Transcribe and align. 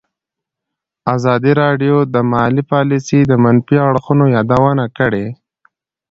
ازادي 1.15 1.51
راډیو 1.63 1.95
د 2.13 2.15
مالي 2.31 2.63
پالیسي 2.71 3.19
د 3.25 3.33
منفي 3.43 3.77
اړخونو 3.89 4.25
یادونه 4.35 4.85
کړې. 4.97 5.25